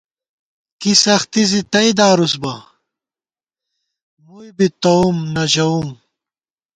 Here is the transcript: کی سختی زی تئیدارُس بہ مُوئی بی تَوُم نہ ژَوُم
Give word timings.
کی 0.79 0.91
سختی 1.05 1.43
زی 1.49 1.61
تئیدارُس 1.71 2.33
بہ 2.41 2.53
مُوئی 4.25 4.49
بی 4.57 4.67
تَوُم 4.81 5.17
نہ 5.33 5.43
ژَوُم 5.51 5.87